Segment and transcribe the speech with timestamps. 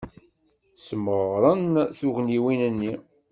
[0.85, 1.65] Smeɣren
[1.97, 2.93] tugniwin-nni.